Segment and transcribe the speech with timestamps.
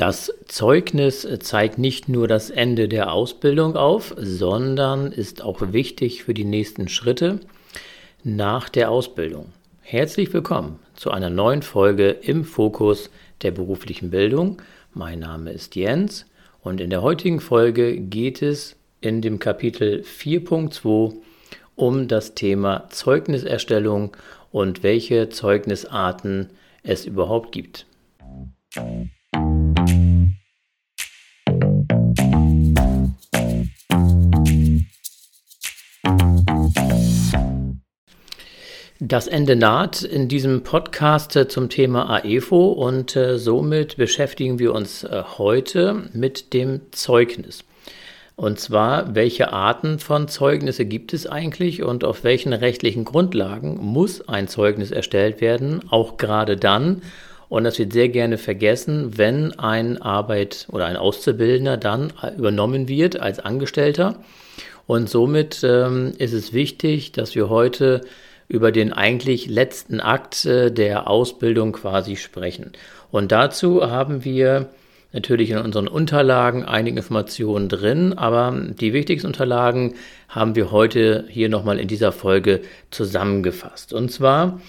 [0.00, 6.32] Das Zeugnis zeigt nicht nur das Ende der Ausbildung auf, sondern ist auch wichtig für
[6.32, 7.40] die nächsten Schritte
[8.24, 9.52] nach der Ausbildung.
[9.82, 13.10] Herzlich willkommen zu einer neuen Folge im Fokus
[13.42, 14.62] der beruflichen Bildung.
[14.94, 16.24] Mein Name ist Jens
[16.62, 21.12] und in der heutigen Folge geht es in dem Kapitel 4.2
[21.76, 24.16] um das Thema Zeugniserstellung
[24.50, 26.48] und welche Zeugnisarten
[26.82, 27.84] es überhaupt gibt.
[39.10, 44.72] Das Ende naht in diesem Podcast äh, zum Thema AEFO und äh, somit beschäftigen wir
[44.72, 47.64] uns äh, heute mit dem Zeugnis.
[48.36, 54.28] Und zwar, welche Arten von Zeugnisse gibt es eigentlich und auf welchen rechtlichen Grundlagen muss
[54.28, 57.02] ein Zeugnis erstellt werden, auch gerade dann,
[57.48, 63.18] und das wird sehr gerne vergessen, wenn ein Arbeit oder ein Auszubildender dann übernommen wird
[63.18, 64.22] als Angestellter.
[64.86, 68.02] Und somit ähm, ist es wichtig, dass wir heute
[68.50, 72.72] über den eigentlich letzten Akt äh, der Ausbildung quasi sprechen.
[73.12, 74.70] Und dazu haben wir
[75.12, 79.94] natürlich in unseren Unterlagen einige Informationen drin, aber die wichtigsten Unterlagen
[80.28, 83.92] haben wir heute hier nochmal in dieser Folge zusammengefasst.
[83.92, 84.60] Und zwar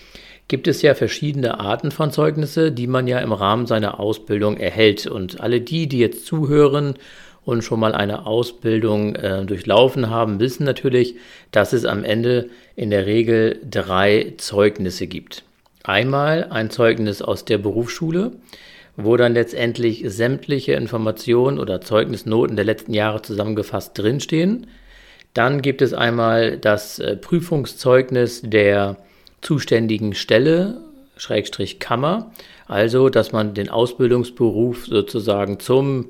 [0.48, 5.08] gibt es ja verschiedene Arten von Zeugnisse, die man ja im Rahmen seiner Ausbildung erhält.
[5.08, 6.96] Und alle die, die jetzt zuhören
[7.44, 11.16] und schon mal eine Ausbildung äh, durchlaufen haben, wissen natürlich,
[11.52, 15.44] dass es am Ende in der Regel drei Zeugnisse gibt.
[15.84, 18.34] Einmal ein Zeugnis aus der Berufsschule,
[18.96, 24.68] wo dann letztendlich sämtliche Informationen oder Zeugnisnoten der letzten Jahre zusammengefasst drinstehen.
[25.34, 28.98] Dann gibt es einmal das äh, Prüfungszeugnis der
[29.42, 30.82] zuständigen Stelle,
[31.18, 32.32] Schrägstrich Kammer,
[32.68, 36.08] also dass man den Ausbildungsberuf sozusagen zum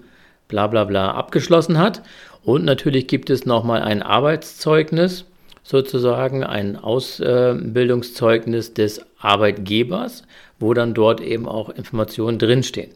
[0.52, 2.04] bla bla bla abgeschlossen hat.
[2.44, 5.26] Und natürlich gibt es nochmal ein Arbeitszeugnis,
[5.64, 10.24] sozusagen ein Ausbildungszeugnis des Arbeitgebers,
[10.60, 12.92] wo dann dort eben auch Informationen drinstehen.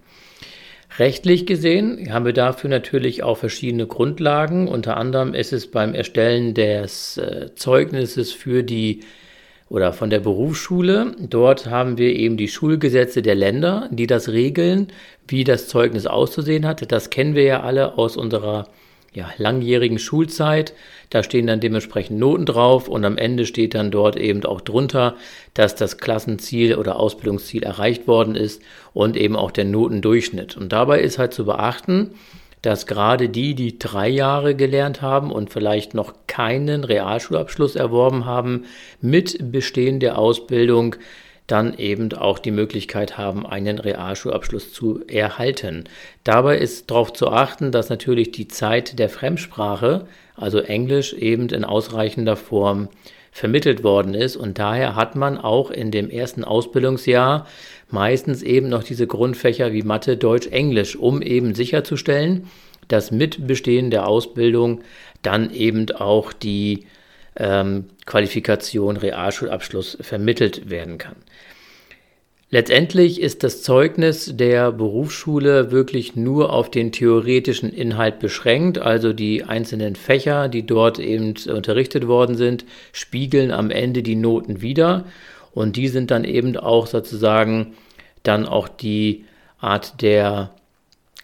[0.99, 4.67] Rechtlich gesehen haben wir dafür natürlich auch verschiedene Grundlagen.
[4.67, 9.01] Unter anderem ist es beim Erstellen des äh, Zeugnisses für die
[9.69, 11.15] oder von der Berufsschule.
[11.19, 14.87] Dort haben wir eben die Schulgesetze der Länder, die das regeln,
[15.27, 16.91] wie das Zeugnis auszusehen hat.
[16.91, 18.67] Das kennen wir ja alle aus unserer
[19.13, 20.73] ja, langjährigen Schulzeit.
[21.09, 25.15] Da stehen dann dementsprechend Noten drauf und am Ende steht dann dort eben auch drunter,
[25.53, 28.61] dass das Klassenziel oder Ausbildungsziel erreicht worden ist
[28.93, 30.57] und eben auch der Notendurchschnitt.
[30.57, 32.11] Und dabei ist halt zu beachten,
[32.65, 38.65] dass gerade die, die drei Jahre gelernt haben und vielleicht noch keinen Realschulabschluss erworben haben,
[39.01, 40.95] mit Bestehen der Ausbildung
[41.47, 45.83] dann eben auch die Möglichkeit haben, einen Realschulabschluss zu erhalten.
[46.23, 51.63] Dabei ist darauf zu achten, dass natürlich die Zeit der Fremdsprache, also Englisch, eben in
[51.63, 52.89] ausreichender Form
[53.31, 54.37] vermittelt worden ist.
[54.37, 57.45] Und daher hat man auch in dem ersten Ausbildungsjahr
[57.89, 62.47] meistens eben noch diese Grundfächer wie Mathe, Deutsch, Englisch, um eben sicherzustellen,
[62.87, 64.81] dass mit Bestehen der Ausbildung
[65.21, 66.85] dann eben auch die
[67.35, 71.15] ähm, Qualifikation Realschulabschluss vermittelt werden kann.
[72.51, 79.43] Letztendlich ist das Zeugnis der Berufsschule wirklich nur auf den theoretischen Inhalt beschränkt, also die
[79.43, 82.63] einzelnen Fächer, die dort eben unterrichtet worden sind,
[82.93, 85.05] spiegeln am Ende die Noten wider
[85.55, 87.73] und die sind dann eben auch sozusagen
[88.21, 89.25] dann auch die
[89.59, 90.51] Art der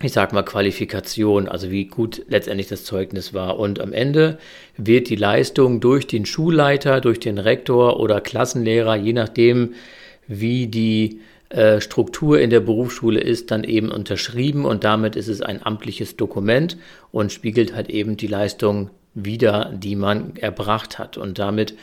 [0.04, 3.60] ich sag mal, Qualifikation, also wie gut letztendlich das Zeugnis war.
[3.60, 4.40] Und am Ende
[4.78, 9.74] wird die Leistung durch den Schulleiter, durch den Rektor oder Klassenlehrer, je nachdem,
[10.28, 11.20] wie die
[11.50, 16.16] äh, Struktur in der Berufsschule ist, dann eben unterschrieben und damit ist es ein amtliches
[16.16, 16.78] Dokument
[17.12, 21.18] und spiegelt halt eben die Leistung wider, die man erbracht hat.
[21.18, 21.76] Und damit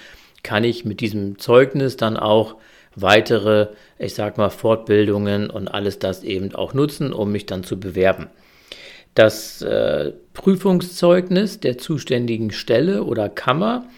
[0.49, 2.57] kann ich mit diesem Zeugnis dann auch
[2.97, 3.67] weitere,
[3.99, 8.29] ich sag mal, Fortbildungen und alles das eben auch nutzen, um mich dann zu bewerben.
[9.15, 13.89] Das äh, Prüfungszeugnis der zuständigen Stelle oder Kammer,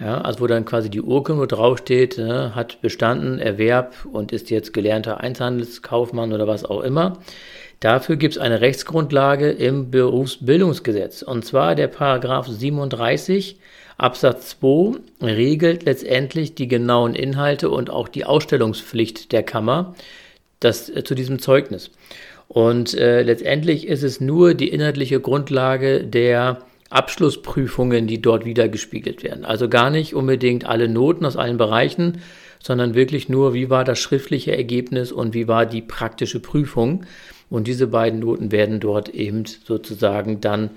[0.00, 4.72] ja, also wo dann quasi die Urkunde draufsteht, äh, hat bestanden, Erwerb und ist jetzt
[4.72, 7.18] gelernter Einzelhandelskaufmann oder was auch immer.
[7.78, 13.60] Dafür gibt es eine Rechtsgrundlage im Berufsbildungsgesetz und zwar der Paragraph 37
[14.00, 19.94] Absatz 2 regelt letztendlich die genauen Inhalte und auch die Ausstellungspflicht der Kammer
[20.58, 21.90] das, äh, zu diesem Zeugnis.
[22.48, 29.22] Und äh, letztendlich ist es nur die inhaltliche Grundlage der Abschlussprüfungen, die dort wieder gespiegelt
[29.22, 29.44] werden.
[29.44, 32.20] Also gar nicht unbedingt alle Noten aus allen Bereichen,
[32.60, 37.04] sondern wirklich nur, wie war das schriftliche Ergebnis und wie war die praktische Prüfung.
[37.48, 40.70] Und diese beiden Noten werden dort eben sozusagen dann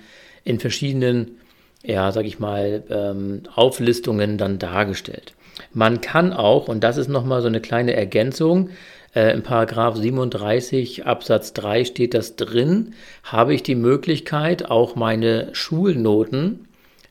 [0.44, 1.38] in verschiedenen,
[1.84, 5.34] ja, sag ich mal, ähm, Auflistungen dann dargestellt.
[5.74, 8.70] Man kann auch, und das ist nochmal so eine kleine Ergänzung,
[9.16, 12.94] äh, Im Paragraph 37 Absatz 3 steht das drin,
[13.24, 16.68] habe ich die Möglichkeit, auch meine Schulnoten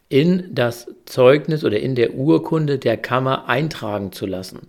[0.09, 4.69] in das Zeugnis oder in der Urkunde der Kammer eintragen zu lassen.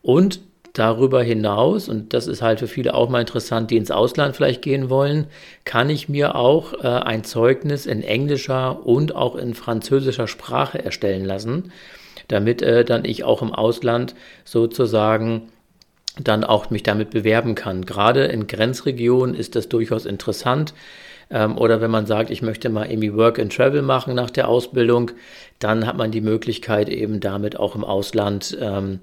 [0.00, 0.40] Und
[0.72, 4.62] darüber hinaus, und das ist halt für viele auch mal interessant, die ins Ausland vielleicht
[4.62, 5.26] gehen wollen,
[5.64, 11.24] kann ich mir auch äh, ein Zeugnis in englischer und auch in französischer Sprache erstellen
[11.24, 11.72] lassen,
[12.28, 14.14] damit äh, dann ich auch im Ausland
[14.44, 15.48] sozusagen
[16.18, 17.84] dann auch mich damit bewerben kann.
[17.84, 20.74] Gerade in Grenzregionen ist das durchaus interessant.
[21.30, 24.48] Ähm, oder wenn man sagt, ich möchte mal irgendwie Work and Travel machen nach der
[24.48, 25.12] Ausbildung,
[25.58, 29.00] dann hat man die Möglichkeit eben damit auch im Ausland ähm,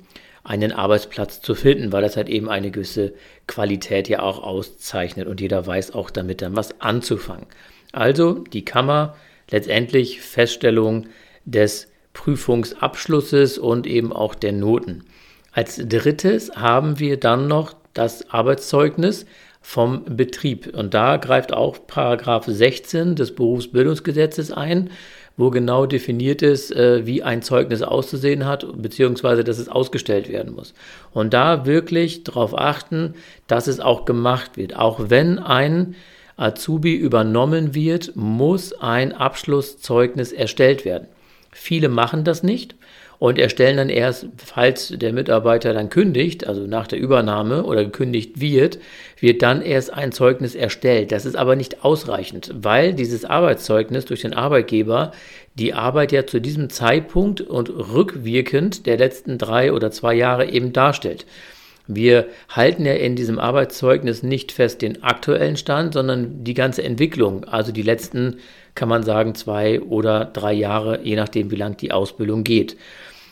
[0.48, 3.14] einen Arbeitsplatz zu finden, weil das halt eben eine gewisse
[3.48, 7.48] Qualität ja auch auszeichnet und jeder weiß auch damit dann was anzufangen.
[7.92, 9.16] Also die Kammer
[9.52, 11.08] letztendlich Feststellung
[11.44, 15.04] des Prüfungsabschlusses und eben auch der Noten.
[15.52, 19.26] Als drittes haben wir dann noch das Arbeitszeugnis
[19.62, 20.74] vom Betrieb.
[20.74, 24.92] Und da greift auch Paragraph 16 des Berufsbildungsgesetzes ein,
[25.38, 30.54] wo genau definiert ist, äh, wie ein Zeugnis auszusehen hat, beziehungsweise dass es ausgestellt werden
[30.56, 30.74] muss.
[31.14, 33.14] Und da wirklich darauf achten,
[33.46, 34.76] dass es auch gemacht wird.
[34.76, 35.96] Auch wenn ein
[36.36, 41.08] Azubi übernommen wird, muss ein Abschlusszeugnis erstellt werden.
[41.52, 42.76] Viele machen das nicht
[43.20, 48.40] und erstellen dann erst, falls der Mitarbeiter dann kündigt, also nach der Übernahme oder gekündigt
[48.40, 48.78] wird,
[49.20, 51.12] wird dann erst ein Zeugnis erstellt.
[51.12, 55.12] Das ist aber nicht ausreichend, weil dieses Arbeitszeugnis durch den Arbeitgeber
[55.56, 60.72] die Arbeit ja zu diesem Zeitpunkt und rückwirkend der letzten drei oder zwei Jahre eben
[60.72, 61.26] darstellt.
[61.88, 67.46] Wir halten ja in diesem Arbeitszeugnis nicht fest den aktuellen Stand, sondern die ganze Entwicklung,
[67.46, 68.38] also die letzten,
[68.76, 72.76] kann man sagen, zwei oder drei Jahre, je nachdem, wie lang die Ausbildung geht.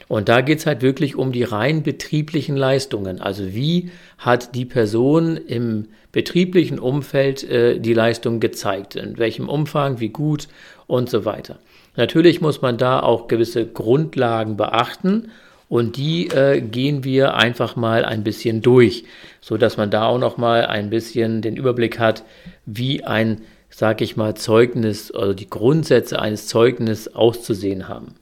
[0.08, 3.22] Und da geht es halt wirklich um die rein betrieblichen Leistungen.
[3.22, 10.00] Also wie hat die Person im betrieblichen Umfeld äh, die Leistung gezeigt, in welchem Umfang,
[10.00, 10.48] wie gut
[10.88, 11.58] und so weiter.
[11.96, 15.32] Natürlich muss man da auch gewisse Grundlagen beachten
[15.76, 19.04] und die äh, gehen wir einfach mal ein bisschen durch,
[19.42, 22.24] so dass man da auch noch mal ein bisschen den Überblick hat,
[22.66, 28.16] wie ein, sag ich mal, Zeugnis, also die Grundsätze eines Zeugnisses auszusehen haben.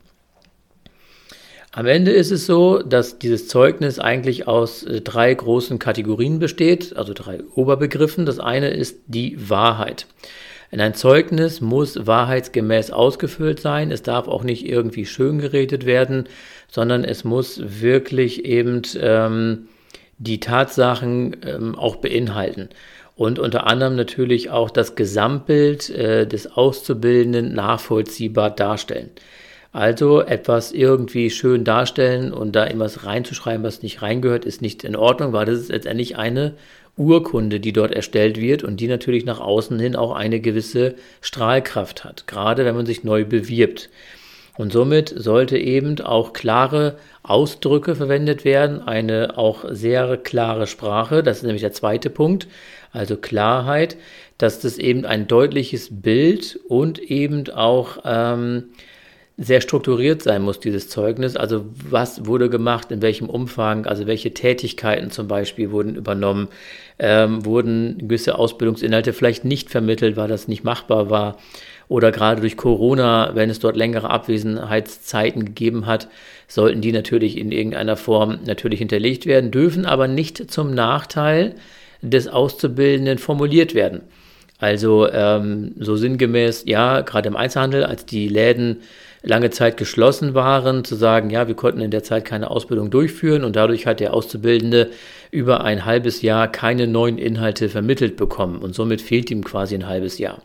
[1.71, 6.95] Am Ende ist es so, dass dieses Zeugnis eigentlich aus äh, drei großen Kategorien besteht,
[6.95, 8.25] also drei Oberbegriffen.
[8.25, 10.07] Das eine ist die Wahrheit.
[10.73, 13.91] In ein Zeugnis muss wahrheitsgemäß ausgefüllt sein.
[13.91, 16.25] Es darf auch nicht irgendwie schön geredet werden,
[16.73, 19.67] sondern es muss wirklich eben ähm,
[20.17, 22.69] die Tatsachen ähm, auch beinhalten.
[23.15, 29.11] Und unter anderem natürlich auch das Gesamtbild äh, des Auszubildenden nachvollziehbar darstellen.
[29.71, 34.95] Also etwas irgendwie schön darstellen und da irgendwas reinzuschreiben, was nicht reingehört, ist nicht in
[34.95, 36.55] Ordnung, weil das ist letztendlich eine
[36.97, 42.03] Urkunde, die dort erstellt wird und die natürlich nach außen hin auch eine gewisse Strahlkraft
[42.03, 43.91] hat, gerade wenn man sich neu bewirbt.
[44.57, 51.37] Und somit sollte eben auch klare Ausdrücke verwendet werden, eine auch sehr klare Sprache, das
[51.37, 52.47] ist nämlich der zweite Punkt,
[52.91, 53.97] also Klarheit,
[54.37, 58.65] dass das eben ein deutliches Bild und eben auch ähm,
[59.37, 61.35] sehr strukturiert sein muss, dieses Zeugnis.
[61.35, 66.49] Also was wurde gemacht, in welchem Umfang, also welche Tätigkeiten zum Beispiel wurden übernommen,
[66.99, 71.37] ähm, wurden gewisse Ausbildungsinhalte vielleicht nicht vermittelt, weil das nicht machbar war.
[71.87, 76.07] Oder gerade durch Corona, wenn es dort längere Abwesenheitszeiten gegeben hat,
[76.47, 81.55] sollten die natürlich in irgendeiner Form natürlich hinterlegt werden, dürfen aber nicht zum Nachteil
[82.01, 84.01] des Auszubildenden formuliert werden.
[84.59, 88.77] Also ähm, so sinngemäß, ja, gerade im Einzelhandel, als die Läden
[89.21, 93.43] lange Zeit geschlossen waren, zu sagen, ja, wir konnten in der Zeit keine Ausbildung durchführen
[93.43, 94.91] und dadurch hat der Auszubildende
[95.31, 99.87] über ein halbes Jahr keine neuen Inhalte vermittelt bekommen und somit fehlt ihm quasi ein
[99.87, 100.41] halbes Jahr.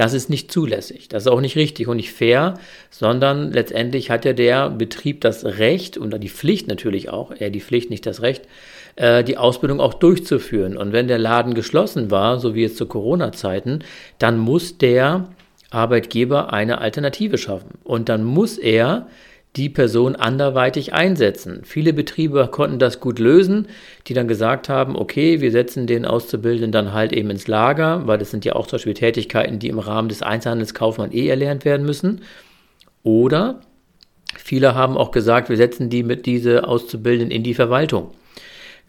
[0.00, 2.54] Das ist nicht zulässig, das ist auch nicht richtig und nicht fair,
[2.88, 7.60] sondern letztendlich hat ja der Betrieb das Recht und die Pflicht natürlich auch, er die
[7.60, 8.48] Pflicht, nicht das Recht,
[8.96, 10.78] äh, die Ausbildung auch durchzuführen.
[10.78, 13.80] Und wenn der Laden geschlossen war, so wie jetzt zu Corona-Zeiten,
[14.18, 15.28] dann muss der
[15.68, 17.72] Arbeitgeber eine Alternative schaffen.
[17.84, 19.06] Und dann muss er
[19.56, 21.62] die Person anderweitig einsetzen.
[21.64, 23.66] Viele Betriebe konnten das gut lösen,
[24.06, 28.18] die dann gesagt haben, okay, wir setzen den Auszubildenden dann halt eben ins Lager, weil
[28.18, 31.84] das sind ja auch zum Beispiel Tätigkeiten, die im Rahmen des Einzelhandelskaufmanns eh erlernt werden
[31.84, 32.20] müssen.
[33.02, 33.60] Oder
[34.36, 38.12] viele haben auch gesagt, wir setzen die mit diese Auszubildenden in die Verwaltung.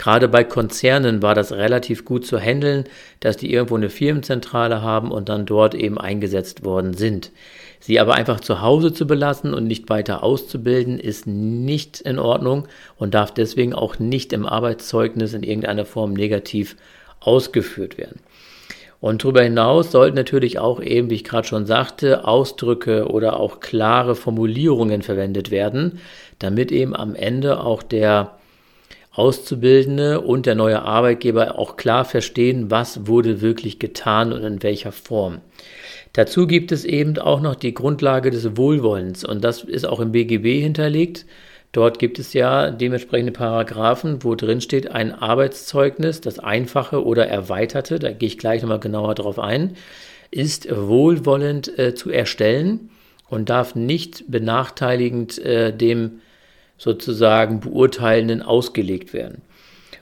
[0.01, 2.85] Gerade bei Konzernen war das relativ gut zu handeln,
[3.19, 7.31] dass die irgendwo eine Firmenzentrale haben und dann dort eben eingesetzt worden sind.
[7.79, 12.67] Sie aber einfach zu Hause zu belassen und nicht weiter auszubilden, ist nicht in Ordnung
[12.97, 16.77] und darf deswegen auch nicht im Arbeitszeugnis in irgendeiner Form negativ
[17.19, 18.21] ausgeführt werden.
[19.01, 23.59] Und darüber hinaus sollten natürlich auch eben, wie ich gerade schon sagte, Ausdrücke oder auch
[23.59, 25.99] klare Formulierungen verwendet werden,
[26.39, 28.40] damit eben am Ende auch der
[29.13, 34.91] Auszubildende und der neue Arbeitgeber auch klar verstehen, was wurde wirklich getan und in welcher
[34.91, 35.41] Form.
[36.13, 40.11] Dazu gibt es eben auch noch die Grundlage des Wohlwollens und das ist auch im
[40.11, 41.25] BGB hinterlegt.
[41.73, 47.99] Dort gibt es ja dementsprechende Paragraphen, wo drin steht ein Arbeitszeugnis, das einfache oder erweiterte,
[47.99, 49.75] da gehe ich gleich nochmal genauer drauf ein,
[50.31, 52.89] ist wohlwollend äh, zu erstellen
[53.29, 56.19] und darf nicht benachteiligend äh, dem
[56.81, 59.43] sozusagen Beurteilenden ausgelegt werden.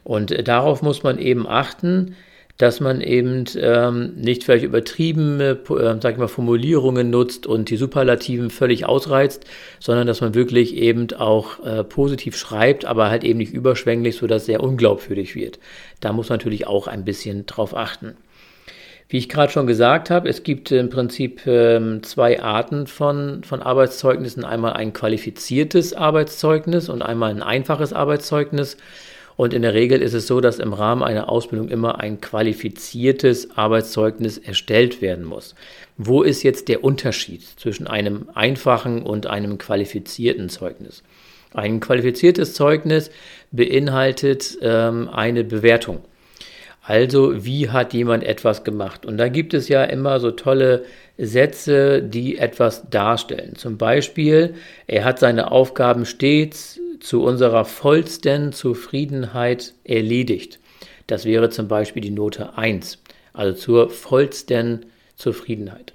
[0.06, 2.16] Und äh, darauf muss man eben achten,
[2.56, 7.76] dass man eben ähm, nicht vielleicht übertriebene, äh, sag ich mal, Formulierungen nutzt und die
[7.76, 9.46] Superlativen völlig ausreizt,
[9.82, 14.46] sondern dass man wirklich eben auch äh, positiv schreibt, aber halt eben nicht überschwänglich, sodass
[14.46, 15.60] sehr unglaubwürdig wird.
[16.00, 18.16] Da muss man natürlich auch ein bisschen drauf achten.
[19.12, 23.60] Wie ich gerade schon gesagt habe, es gibt im Prinzip ähm, zwei Arten von, von
[23.60, 24.46] Arbeitszeugnissen.
[24.46, 28.78] Einmal ein qualifiziertes Arbeitszeugnis und einmal ein einfaches Arbeitszeugnis.
[29.36, 33.58] Und in der Regel ist es so, dass im Rahmen einer Ausbildung immer ein qualifiziertes
[33.58, 35.56] Arbeitszeugnis erstellt werden muss.
[35.98, 41.02] Wo ist jetzt der Unterschied zwischen einem einfachen und einem qualifizierten Zeugnis?
[41.52, 43.10] Ein qualifiziertes Zeugnis
[43.52, 46.04] beinhaltet ähm, eine Bewertung.
[46.82, 49.06] Also, wie hat jemand etwas gemacht?
[49.06, 50.86] Und da gibt es ja immer so tolle
[51.18, 53.56] Sätze, die etwas darstellen.
[53.56, 54.56] Zum Beispiel,
[54.88, 60.60] er hat seine Aufgaben stets zu unserer vollsten Zufriedenheit erledigt.
[61.08, 63.00] Das wäre zum Beispiel die Note 1,
[63.34, 65.94] also zur vollsten Zufriedenheit.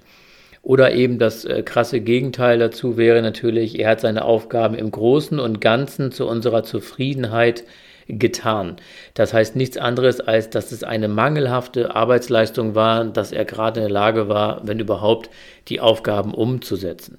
[0.61, 5.39] Oder eben das äh, krasse Gegenteil dazu wäre natürlich, er hat seine Aufgaben im Großen
[5.39, 7.63] und Ganzen zu unserer Zufriedenheit
[8.07, 8.77] getan.
[9.13, 13.87] Das heißt nichts anderes, als dass es eine mangelhafte Arbeitsleistung war, dass er gerade in
[13.87, 15.29] der Lage war, wenn überhaupt,
[15.67, 17.17] die Aufgaben umzusetzen.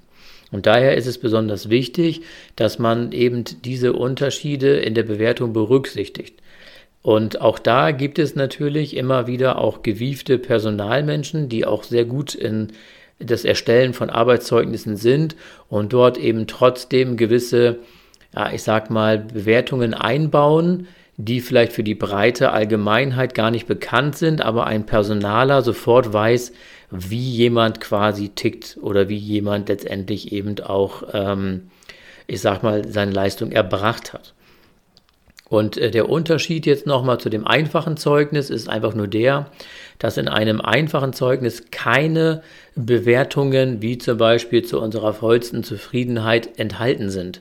[0.53, 2.23] Und daher ist es besonders wichtig,
[2.55, 6.41] dass man eben diese Unterschiede in der Bewertung berücksichtigt.
[7.03, 12.35] Und auch da gibt es natürlich immer wieder auch gewiefte Personalmenschen, die auch sehr gut
[12.35, 12.73] in
[13.19, 15.37] das Erstellen von Arbeitszeugnissen sind
[15.69, 17.79] und dort eben trotzdem gewisse,
[18.37, 24.17] ja, ich sag mal, Bewertungen einbauen, die vielleicht für die breite Allgemeinheit gar nicht bekannt
[24.17, 26.53] sind, aber ein Personaler sofort weiß,
[26.91, 31.71] wie jemand quasi tickt oder wie jemand letztendlich eben auch, ähm,
[32.27, 34.35] ich sag mal, seine Leistung erbracht hat.
[35.49, 39.51] Und äh, der Unterschied jetzt nochmal zu dem einfachen Zeugnis ist einfach nur der,
[39.99, 42.43] dass in einem einfachen Zeugnis keine
[42.75, 47.41] Bewertungen wie zum Beispiel zu unserer vollsten Zufriedenheit enthalten sind.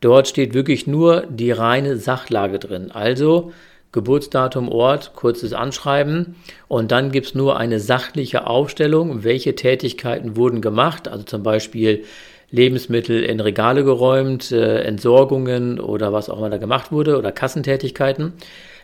[0.00, 2.90] Dort steht wirklich nur die reine Sachlage drin.
[2.92, 3.52] Also
[3.90, 6.36] Geburtsdatum, Ort, kurzes Anschreiben
[6.68, 12.04] und dann gibt es nur eine sachliche Aufstellung, welche Tätigkeiten wurden gemacht, also zum Beispiel
[12.50, 18.34] Lebensmittel in Regale geräumt, äh, Entsorgungen oder was auch immer da gemacht wurde oder Kassentätigkeiten.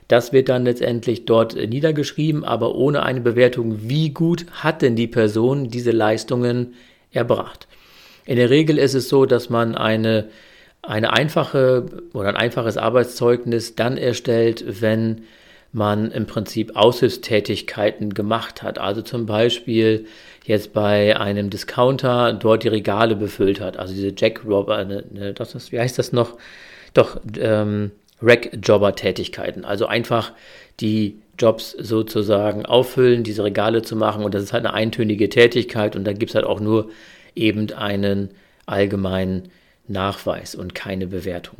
[0.08, 5.06] Das wird dann letztendlich dort niedergeschrieben, aber ohne eine Bewertung, wie gut hat denn die
[5.06, 6.74] Person diese Leistungen
[7.10, 7.68] erbracht.
[8.26, 10.28] In der Regel ist es so, dass man eine
[10.86, 15.22] eine einfache oder ein einfaches Arbeitszeugnis dann erstellt, wenn
[15.72, 18.78] man im Prinzip Aushilfstätigkeiten gemacht hat.
[18.78, 20.06] Also zum Beispiel
[20.44, 23.76] jetzt bei einem Discounter dort die Regale befüllt hat.
[23.76, 26.36] Also diese Jack Robber, ne, ne, das ist, wie heißt das noch?
[26.92, 27.90] Doch, ähm,
[28.22, 29.64] Rack-Jobber-Tätigkeiten.
[29.64, 30.32] Also einfach
[30.80, 34.24] die Jobs sozusagen auffüllen, diese Regale zu machen.
[34.24, 36.90] Und das ist halt eine eintönige Tätigkeit und da gibt es halt auch nur
[37.34, 38.30] eben einen
[38.66, 39.50] allgemeinen
[39.88, 41.58] Nachweis und keine Bewertung.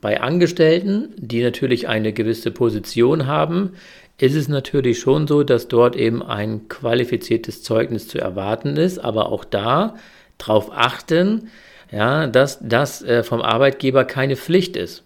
[0.00, 3.70] Bei Angestellten, die natürlich eine gewisse Position haben,
[4.18, 9.30] ist es natürlich schon so, dass dort eben ein qualifiziertes Zeugnis zu erwarten ist, aber
[9.32, 9.96] auch da
[10.38, 11.48] darauf achten,
[11.90, 15.04] ja, dass das äh, vom Arbeitgeber keine Pflicht ist,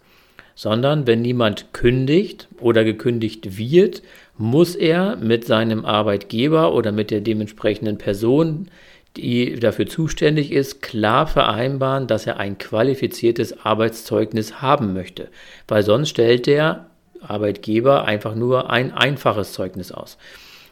[0.55, 4.03] sondern wenn niemand kündigt oder gekündigt wird,
[4.37, 8.69] muss er mit seinem Arbeitgeber oder mit der dementsprechenden Person
[9.17, 15.29] die dafür zuständig ist, klar vereinbaren, dass er ein qualifiziertes Arbeitszeugnis haben möchte,
[15.67, 16.87] weil sonst stellt der
[17.21, 20.19] Arbeitgeber einfach nur ein einfaches Zeugnis aus.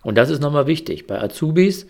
[0.03, 1.09] Und das ist nochmal wichtig.
[1.09, 1.87] Bei Azubis,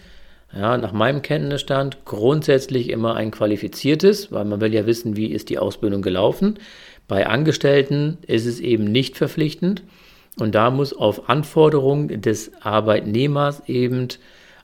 [0.54, 5.50] ja, nach meinem Kenntnisstand, grundsätzlich immer ein qualifiziertes, weil man will ja wissen, wie ist
[5.50, 6.58] die Ausbildung gelaufen.
[7.08, 9.82] Bei Angestellten ist es eben nicht verpflichtend
[10.38, 14.08] und da muss auf Anforderung des Arbeitnehmers eben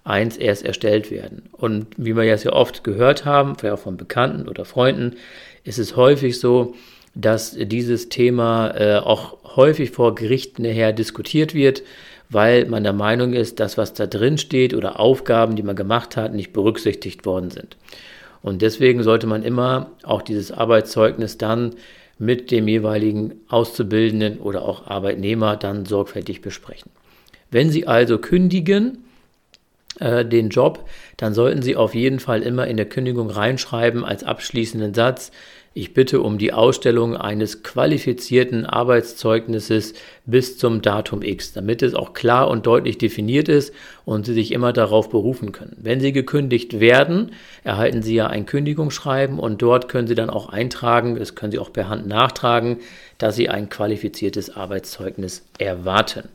[0.04, 1.49] eins erst erstellt werden.
[1.52, 5.16] Und wie wir ja sehr oft gehört haben, vielleicht auch von Bekannten oder Freunden,
[5.64, 6.75] ist es häufig so,
[7.14, 11.82] dass dieses Thema äh, auch häufig vor Gerichten her diskutiert wird,
[12.30, 16.16] weil man der Meinung ist, dass was da drin steht oder Aufgaben, die man gemacht
[16.16, 17.76] hat, nicht berücksichtigt worden sind.
[18.42, 21.75] Und deswegen sollte man immer auch dieses Arbeitszeugnis dann
[22.18, 26.90] mit dem jeweiligen Auszubildenden oder auch Arbeitnehmer dann sorgfältig besprechen.
[27.50, 29.04] Wenn Sie also kündigen,
[30.02, 34.25] äh, den Job, dann sollten Sie auf jeden Fall immer in der Kündigung reinschreiben als
[34.25, 35.30] abschließenden Satz,
[35.75, 39.94] ich bitte um die Ausstellung eines qualifizierten Arbeitszeugnisses
[40.26, 43.73] bis zum Datum X, damit es auch klar und deutlich definiert ist
[44.04, 45.75] und Sie sich immer darauf berufen können.
[45.80, 47.32] Wenn Sie gekündigt werden,
[47.64, 51.59] erhalten Sie ja ein Kündigungsschreiben und dort können Sie dann auch eintragen, das können Sie
[51.59, 52.78] auch per Hand nachtragen,
[53.16, 56.28] dass Sie ein qualifiziertes Arbeitszeugnis erwarten.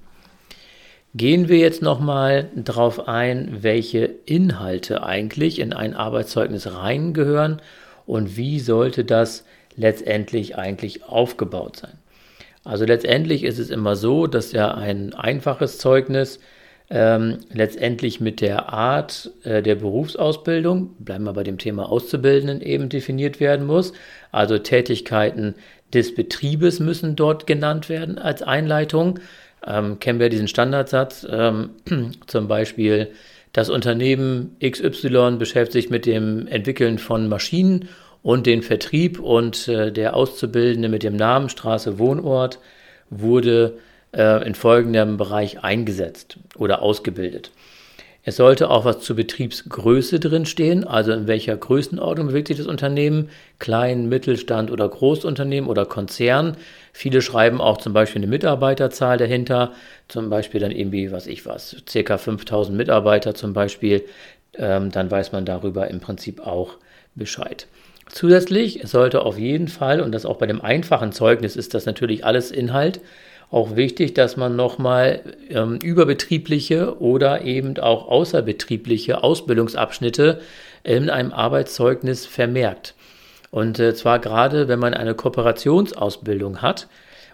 [1.15, 7.61] Gehen wir jetzt nochmal darauf ein, welche Inhalte eigentlich in ein Arbeitszeugnis reingehören
[8.05, 9.45] und wie sollte das
[9.75, 11.93] letztendlich eigentlich aufgebaut sein.
[12.63, 16.39] Also letztendlich ist es immer so, dass ja ein einfaches Zeugnis
[16.89, 22.89] ähm, letztendlich mit der Art äh, der Berufsausbildung, bleiben wir bei dem Thema Auszubildenden, eben
[22.89, 23.93] definiert werden muss.
[24.31, 25.55] Also Tätigkeiten
[25.93, 29.19] des Betriebes müssen dort genannt werden als Einleitung
[29.65, 31.71] ähm, kennen wir diesen Standardsatz, ähm,
[32.27, 33.09] zum Beispiel
[33.53, 37.89] das Unternehmen XY beschäftigt sich mit dem Entwickeln von Maschinen
[38.21, 42.59] und den Vertrieb und äh, der Auszubildende mit dem Namen, Straße, Wohnort
[43.09, 43.77] wurde
[44.11, 47.51] äh, in folgendem Bereich eingesetzt oder ausgebildet.
[48.27, 53.29] Es sollte auch was zur Betriebsgröße drinstehen, also in welcher Größenordnung bewegt sich das Unternehmen,
[53.57, 56.57] Klein, Mittelstand oder Großunternehmen oder Konzern.
[56.91, 59.71] Viele schreiben auch zum Beispiel eine Mitarbeiterzahl dahinter,
[60.09, 64.03] zum Beispiel dann irgendwie, was ich was, circa 5000 Mitarbeiter zum Beispiel,
[64.55, 66.73] ähm, dann weiß man darüber im Prinzip auch
[67.15, 67.65] Bescheid.
[68.09, 72.25] Zusätzlich sollte auf jeden Fall, und das auch bei dem einfachen Zeugnis ist das natürlich
[72.25, 72.99] alles Inhalt,
[73.49, 80.41] auch wichtig, dass man nochmal ähm, überbetriebliche oder eben auch außerbetriebliche Ausbildungsabschnitte
[80.83, 82.93] in einem Arbeitszeugnis vermerkt.
[83.51, 86.87] Und äh, zwar gerade, wenn man eine Kooperationsausbildung hat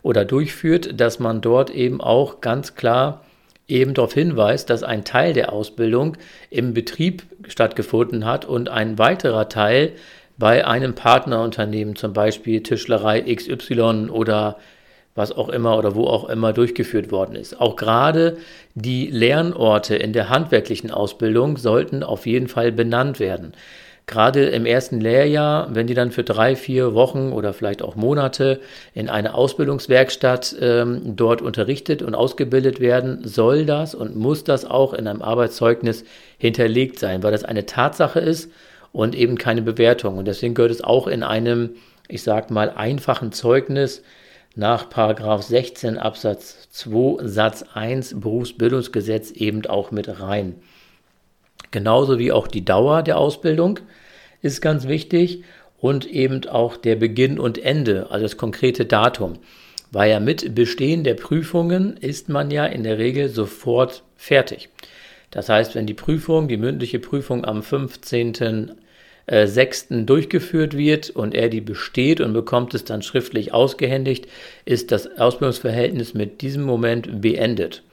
[0.04, 3.23] oder durchführt, dass man dort eben auch ganz klar
[3.67, 6.17] eben darauf hinweist, dass ein Teil der Ausbildung
[6.49, 9.93] im Betrieb stattgefunden hat und ein weiterer Teil
[10.38, 14.58] bei einem Partnerunternehmen, zum Beispiel Tischlerei XY oder
[15.15, 17.60] was auch immer oder wo auch immer durchgeführt worden ist.
[17.60, 18.38] Auch gerade
[18.76, 23.54] die Lernorte in der handwerklichen Ausbildung sollten auf jeden Fall benannt werden.
[24.06, 28.60] Gerade im ersten Lehrjahr, wenn die dann für drei, vier Wochen oder vielleicht auch Monate
[28.93, 34.93] in einer Ausbildungswerkstatt ähm, dort unterrichtet und ausgebildet werden, soll das und muss das auch
[34.93, 36.04] in einem Arbeitszeugnis
[36.38, 38.52] hinterlegt sein, weil das eine Tatsache ist
[38.91, 40.17] und eben keine Bewertung.
[40.17, 41.69] Und deswegen gehört es auch in einem,
[42.10, 44.04] ich sag mal, einfachen Zeugnis
[44.56, 44.88] nach
[45.42, 50.56] 16 Absatz 2 Satz 1 Berufsbildungsgesetz eben auch mit rein.
[51.72, 53.80] Genauso wie auch die Dauer der Ausbildung
[54.42, 55.44] ist ganz wichtig
[55.80, 59.39] und eben auch der Beginn und Ende, also das konkrete Datum.
[59.92, 64.70] Weil ja mit Bestehen der Prüfungen ist man ja in der Regel sofort fertig.
[65.32, 68.76] Das heißt, wenn die Prüfung, die mündliche Prüfung am 15
[69.26, 69.88] äh, 6.
[70.06, 74.28] durchgeführt wird und er die besteht und bekommt es dann schriftlich ausgehändigt,
[74.66, 77.84] ist das Ausbildungsverhältnis mit diesem Moment beendet.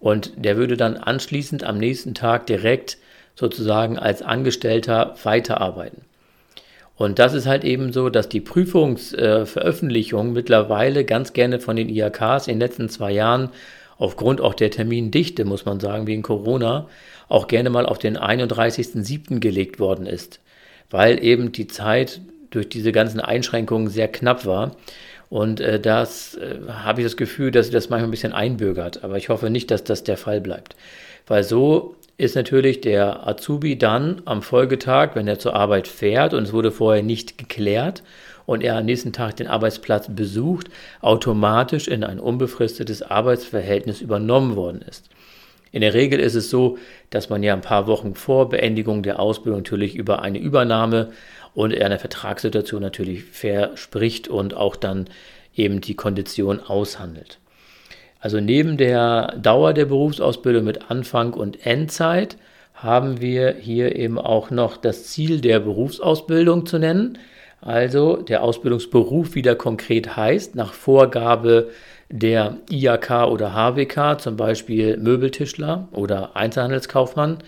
[0.00, 2.98] Und der würde dann anschließend am nächsten Tag direkt
[3.36, 6.02] sozusagen als Angestellter weiterarbeiten.
[6.96, 11.88] Und das ist halt eben so, dass die Prüfungsveröffentlichung äh, mittlerweile ganz gerne von den
[11.88, 13.50] IHKs in den letzten zwei Jahren
[13.98, 16.88] aufgrund auch der Termindichte, muss man sagen, wegen Corona,
[17.28, 19.38] auch gerne mal auf den 31.07.
[19.38, 20.40] gelegt worden ist
[20.90, 22.20] weil eben die Zeit
[22.50, 24.76] durch diese ganzen Einschränkungen sehr knapp war.
[25.28, 29.02] Und äh, das äh, habe ich das Gefühl, dass das manchmal ein bisschen einbürgert.
[29.04, 30.76] Aber ich hoffe nicht, dass das der Fall bleibt.
[31.26, 36.44] Weil so ist natürlich der Azubi dann am Folgetag, wenn er zur Arbeit fährt und
[36.44, 38.02] es wurde vorher nicht geklärt
[38.46, 40.68] und er am nächsten Tag den Arbeitsplatz besucht,
[41.02, 45.10] automatisch in ein unbefristetes Arbeitsverhältnis übernommen worden ist.
[45.72, 46.78] In der Regel ist es so,
[47.10, 51.10] dass man ja ein paar Wochen vor Beendigung der Ausbildung natürlich über eine Übernahme
[51.54, 55.06] und eine Vertragssituation natürlich fair spricht und auch dann
[55.54, 57.38] eben die Kondition aushandelt.
[58.20, 62.36] Also neben der Dauer der Berufsausbildung mit Anfang und Endzeit
[62.74, 67.18] haben wir hier eben auch noch das Ziel der Berufsausbildung zu nennen.
[67.60, 71.70] Also der Ausbildungsberuf, wie der konkret heißt, nach Vorgabe
[72.08, 77.38] der IAK oder HWK, zum Beispiel Möbeltischler oder Einzelhandelskaufmann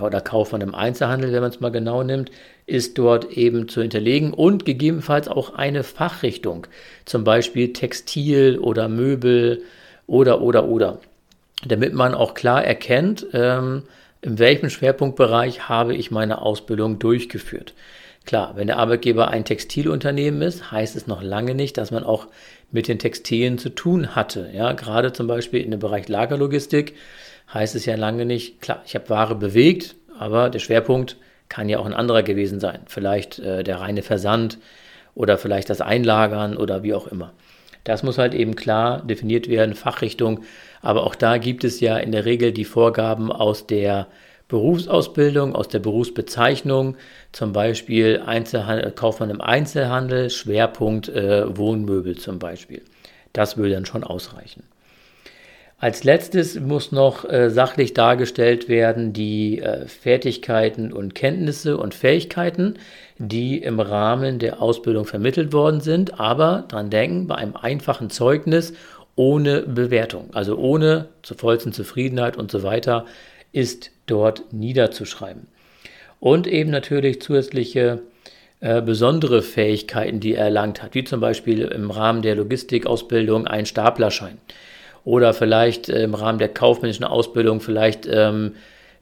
[0.00, 2.30] oder Kaufmann im Einzelhandel, wenn man es mal genau nimmt,
[2.66, 6.66] ist dort eben zu hinterlegen und gegebenenfalls auch eine Fachrichtung,
[7.04, 9.62] zum Beispiel Textil oder Möbel
[10.06, 11.00] oder oder oder,
[11.66, 13.84] damit man auch klar erkennt, ähm,
[14.20, 17.74] in welchem Schwerpunktbereich habe ich meine Ausbildung durchgeführt.
[18.28, 22.26] Klar, wenn der Arbeitgeber ein Textilunternehmen ist, heißt es noch lange nicht, dass man auch
[22.70, 24.50] mit den Textilien zu tun hatte.
[24.52, 26.94] Ja, gerade zum Beispiel in dem Bereich Lagerlogistik
[27.54, 31.16] heißt es ja lange nicht, klar, ich habe Ware bewegt, aber der Schwerpunkt
[31.48, 32.80] kann ja auch ein anderer gewesen sein.
[32.84, 34.58] Vielleicht äh, der reine Versand
[35.14, 37.32] oder vielleicht das Einlagern oder wie auch immer.
[37.84, 40.40] Das muss halt eben klar definiert werden, Fachrichtung.
[40.82, 44.06] Aber auch da gibt es ja in der Regel die Vorgaben aus der
[44.48, 46.96] Berufsausbildung, aus der Berufsbezeichnung,
[47.32, 52.82] zum Beispiel Einzelhandel, Kaufmann im Einzelhandel, Schwerpunkt äh, Wohnmöbel zum Beispiel.
[53.34, 54.64] Das würde dann schon ausreichen.
[55.80, 62.74] Als letztes muss noch äh, sachlich dargestellt werden die äh, Fertigkeiten und Kenntnisse und Fähigkeiten,
[63.18, 68.72] die im Rahmen der Ausbildung vermittelt worden sind, aber dran denken, bei einem einfachen Zeugnis
[69.14, 73.04] ohne Bewertung, also ohne zur vollsten Zufriedenheit und so weiter,
[73.52, 75.46] ist dort niederzuschreiben.
[76.20, 78.00] Und eben natürlich zusätzliche
[78.60, 83.66] äh, besondere Fähigkeiten, die er erlangt hat, wie zum Beispiel im Rahmen der Logistikausbildung ein
[83.66, 84.38] Staplerschein
[85.04, 88.56] oder vielleicht im Rahmen der kaufmännischen Ausbildung vielleicht ähm,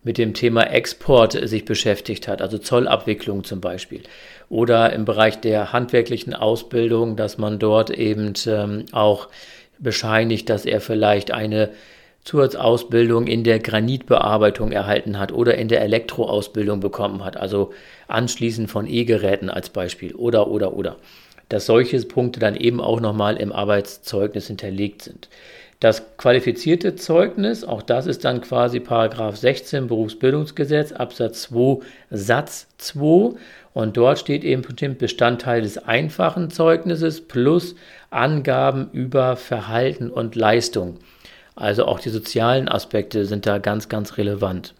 [0.04, 4.02] mit dem Thema Export sich beschäftigt hat, also Zollabwicklung zum Beispiel.
[4.48, 9.28] Oder im Bereich der handwerklichen Ausbildung, dass man dort eben ähm, auch
[9.80, 11.70] bescheinigt, dass er vielleicht eine
[12.26, 17.72] Zusatzausbildung in der Granitbearbeitung erhalten hat oder in der Elektroausbildung bekommen hat, also
[18.08, 20.96] anschließend von E-Geräten als Beispiel oder oder oder.
[21.48, 25.28] Dass solche Punkte dann eben auch nochmal im Arbeitszeugnis hinterlegt sind.
[25.78, 33.38] Das qualifizierte Zeugnis, auch das ist dann quasi Paragraph 16 Berufsbildungsgesetz, Absatz 2, Satz 2.
[33.72, 37.76] Und dort steht eben bestimmt Bestandteil des einfachen Zeugnisses plus
[38.10, 40.98] Angaben über Verhalten und Leistung.
[41.56, 44.74] Also auch die sozialen Aspekte sind da ganz, ganz relevant.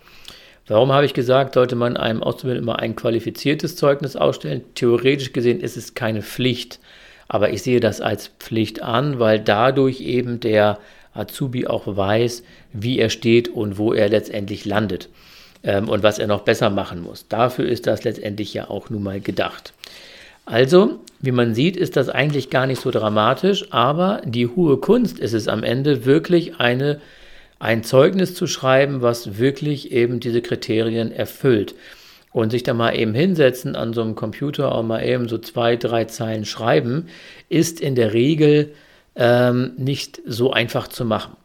[0.69, 4.63] Warum habe ich gesagt, sollte man einem Auszubildenden immer ein qualifiziertes Zeugnis ausstellen?
[4.75, 6.81] Theoretisch gesehen ist es keine Pflicht,
[7.29, 10.79] aber ich sehe das als Pflicht an, weil dadurch eben der
[11.15, 15.09] Azubi auch weiß, wie er steht und wo er letztendlich landet
[15.63, 17.27] ähm, und was er noch besser machen muss.
[17.29, 19.73] Dafür ist das letztendlich ja auch nun mal gedacht.
[20.47, 25.19] Also, wie man sieht, ist das eigentlich gar nicht so dramatisch, aber die hohe Kunst
[25.19, 27.01] ist es am Ende wirklich eine,
[27.59, 31.75] ein Zeugnis zu schreiben, was wirklich eben diese Kriterien erfüllt.
[32.33, 35.75] Und sich da mal eben hinsetzen an so einem Computer und mal eben so zwei,
[35.75, 37.09] drei Zeilen schreiben,
[37.49, 38.73] ist in der Regel
[39.17, 41.37] ähm, nicht so einfach zu machen.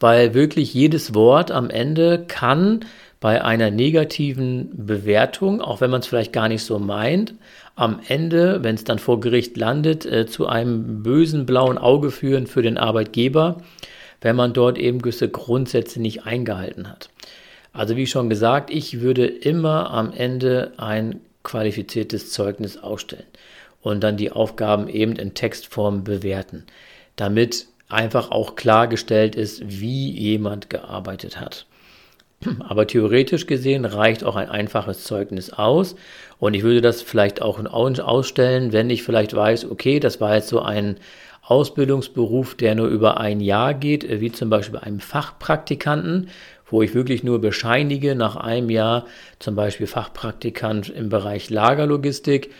[0.00, 2.80] Weil wirklich jedes Wort am Ende kann
[3.20, 7.34] bei einer negativen Bewertung, auch wenn man es vielleicht gar nicht so meint,
[7.74, 12.46] am Ende, wenn es dann vor Gericht landet, äh, zu einem bösen blauen Auge führen
[12.46, 13.62] für den Arbeitgeber,
[14.20, 17.10] wenn man dort eben gewisse Grundsätze nicht eingehalten hat.
[17.72, 23.26] Also wie schon gesagt, ich würde immer am Ende ein qualifiziertes Zeugnis ausstellen
[23.80, 26.64] und dann die Aufgaben eben in Textform bewerten,
[27.16, 31.66] damit einfach auch klargestellt ist, wie jemand gearbeitet hat.
[32.60, 35.96] Aber theoretisch gesehen reicht auch ein einfaches Zeugnis aus.
[36.38, 40.48] Und ich würde das vielleicht auch ausstellen, wenn ich vielleicht weiß, okay, das war jetzt
[40.48, 40.96] so ein
[41.42, 46.28] Ausbildungsberuf, der nur über ein Jahr geht, äh, wie zum Beispiel bei einem Fachpraktikanten,
[46.70, 49.06] wo ich wirklich nur bescheinige nach einem Jahr,
[49.38, 52.50] zum Beispiel Fachpraktikant im Bereich Lagerlogistik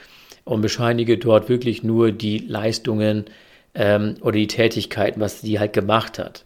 [0.44, 3.26] und bescheinige dort wirklich nur die Leistungen
[3.74, 6.44] ähm, oder die Tätigkeiten, was sie halt gemacht hat.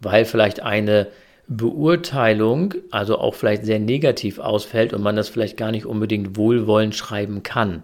[0.00, 1.06] Weil vielleicht eine
[1.46, 6.94] Beurteilung, also auch vielleicht sehr negativ ausfällt und man das vielleicht gar nicht unbedingt wohlwollend
[6.94, 7.82] schreiben kann.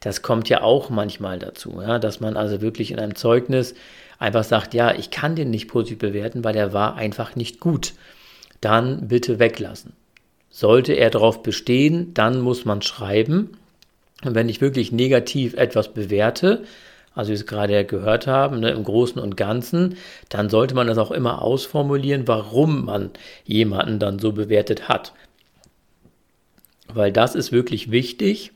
[0.00, 3.74] Das kommt ja auch manchmal dazu, ja, dass man also wirklich in einem Zeugnis
[4.18, 7.94] einfach sagt, ja, ich kann den nicht positiv bewerten, weil er war einfach nicht gut.
[8.60, 9.92] Dann bitte weglassen.
[10.48, 13.56] Sollte er darauf bestehen, dann muss man schreiben.
[14.24, 16.62] Und wenn ich wirklich negativ etwas bewerte,
[17.14, 19.96] also wie wir es gerade gehört haben, ne, im Großen und Ganzen,
[20.28, 23.10] dann sollte man das auch immer ausformulieren, warum man
[23.44, 25.12] jemanden dann so bewertet hat.
[26.92, 28.52] Weil das ist wirklich wichtig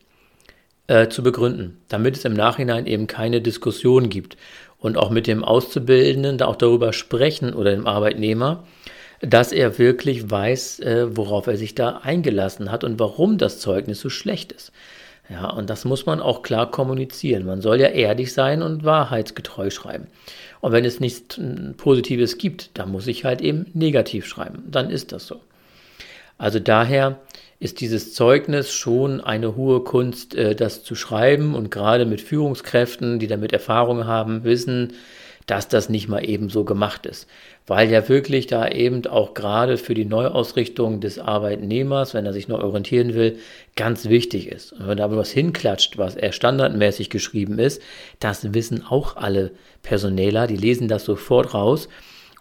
[0.87, 4.37] äh, zu begründen, damit es im Nachhinein eben keine Diskussion gibt.
[4.79, 8.63] Und auch mit dem Auszubildenden da auch darüber sprechen oder dem Arbeitnehmer,
[9.21, 13.99] dass er wirklich weiß, äh, worauf er sich da eingelassen hat und warum das Zeugnis
[13.99, 14.71] so schlecht ist.
[15.29, 17.45] Ja, und das muss man auch klar kommunizieren.
[17.45, 20.07] Man soll ja ehrlich sein und wahrheitsgetreu schreiben.
[20.61, 21.39] Und wenn es nichts
[21.75, 24.63] Positives gibt, dann muss ich halt eben negativ schreiben.
[24.71, 25.41] Dann ist das so.
[26.37, 27.19] Also daher
[27.59, 31.55] ist dieses Zeugnis schon eine hohe Kunst, äh, das zu schreiben.
[31.55, 34.93] Und gerade mit Führungskräften, die damit Erfahrung haben, wissen,
[35.47, 37.25] dass das nicht mal eben so gemacht ist.
[37.65, 42.49] Weil ja wirklich da eben auch gerade für die Neuausrichtung des Arbeitnehmers, wenn er sich
[42.49, 43.39] neu orientieren will,
[43.77, 44.73] ganz wichtig ist.
[44.73, 47.81] Und wenn da was hinklatscht, was eher standardmäßig geschrieben ist,
[48.19, 49.51] das wissen auch alle
[49.83, 51.87] Personäler, die lesen das sofort raus.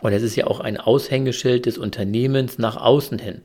[0.00, 3.40] Und es ist ja auch ein Aushängeschild des Unternehmens nach außen hin.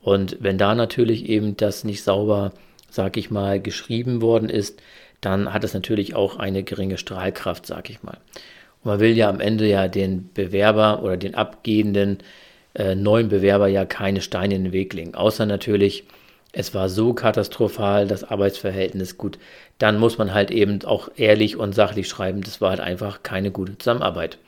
[0.00, 2.52] Und wenn da natürlich eben das nicht sauber,
[2.90, 4.80] sag ich mal, geschrieben worden ist,
[5.22, 8.18] dann hat es natürlich auch eine geringe Strahlkraft, sag ich mal.
[8.82, 12.18] Und man will ja am Ende ja den Bewerber oder den abgehenden
[12.74, 15.14] äh, neuen Bewerber ja keine Steine in den Weg legen.
[15.14, 16.04] Außer natürlich,
[16.52, 19.38] es war so katastrophal, das Arbeitsverhältnis gut.
[19.78, 23.50] Dann muss man halt eben auch ehrlich und sachlich schreiben, das war halt einfach keine
[23.50, 24.38] gute Zusammenarbeit.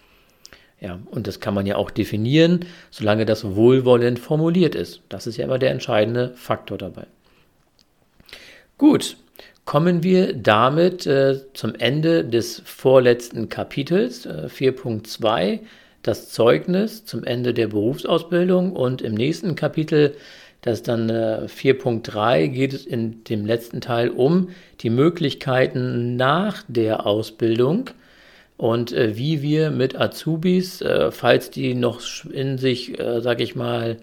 [0.81, 5.03] Ja, und das kann man ja auch definieren, solange das wohlwollend formuliert ist.
[5.11, 7.07] Das ist ja immer der entscheidende Faktor dabei.
[8.79, 9.19] Gut,
[9.70, 15.61] kommen wir damit äh, zum Ende des vorletzten Kapitels, äh, 4.2,
[16.02, 18.72] das Zeugnis zum Ende der Berufsausbildung.
[18.72, 20.16] Und im nächsten Kapitel,
[20.62, 24.48] das dann äh, 4.3, geht es in dem letzten Teil um
[24.80, 27.90] die Möglichkeiten nach der Ausbildung
[28.56, 33.54] und äh, wie wir mit Azubis, äh, falls die noch in sich, äh, sag ich
[33.54, 33.98] mal,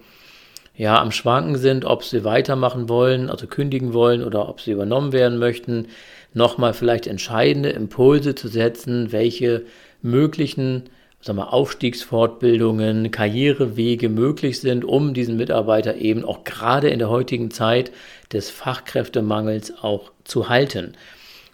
[0.78, 5.12] ja, am Schwanken sind, ob sie weitermachen wollen, also kündigen wollen oder ob sie übernommen
[5.12, 5.88] werden möchten,
[6.34, 9.64] nochmal vielleicht entscheidende Impulse zu setzen, welche
[10.04, 10.84] möglichen
[11.20, 17.50] sag mal, Aufstiegsfortbildungen, Karrierewege möglich sind, um diesen Mitarbeiter eben auch gerade in der heutigen
[17.50, 17.92] Zeit
[18.32, 20.94] des Fachkräftemangels auch zu halten.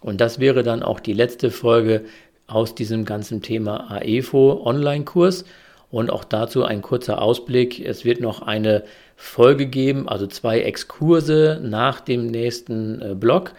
[0.01, 2.03] Und das wäre dann auch die letzte Folge
[2.45, 5.45] aus diesem ganzen Thema AEFO Online-Kurs.
[5.89, 7.79] Und auch dazu ein kurzer Ausblick.
[7.79, 8.83] Es wird noch eine
[9.23, 13.53] Folge geben, also zwei Exkurse nach dem nächsten äh, Blog.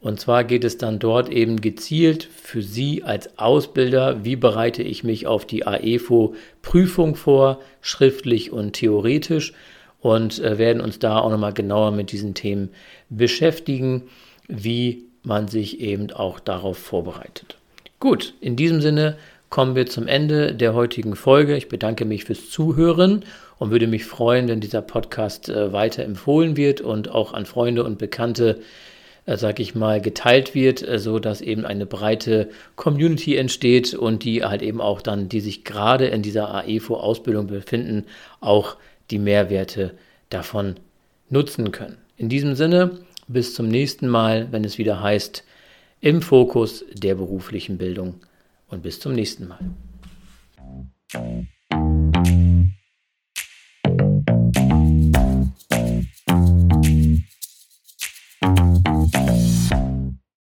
[0.00, 5.02] Und zwar geht es dann dort eben gezielt für Sie als Ausbilder, wie bereite ich
[5.02, 9.54] mich auf die AEFO-Prüfung vor, schriftlich und theoretisch.
[10.00, 12.70] Und äh, werden uns da auch nochmal genauer mit diesen Themen
[13.10, 14.04] beschäftigen,
[14.46, 17.58] wie man sich eben auch darauf vorbereitet.
[17.98, 19.18] Gut, in diesem Sinne
[19.50, 21.56] kommen wir zum Ende der heutigen Folge.
[21.56, 23.24] Ich bedanke mich fürs Zuhören
[23.58, 27.84] und würde mich freuen, wenn dieser Podcast äh, weiter empfohlen wird und auch an Freunde
[27.84, 28.60] und Bekannte,
[29.26, 34.24] äh, sag ich mal, geteilt wird, äh, so dass eben eine breite Community entsteht und
[34.24, 38.04] die halt eben auch dann, die sich gerade in dieser AEFO-Ausbildung befinden,
[38.40, 38.76] auch
[39.10, 39.94] die Mehrwerte
[40.30, 40.76] davon
[41.30, 41.98] nutzen können.
[42.16, 45.44] In diesem Sinne, bis zum nächsten Mal, wenn es wieder heißt,
[46.00, 48.20] im Fokus der beruflichen Bildung.
[48.68, 49.58] Und bis zum nächsten Mal.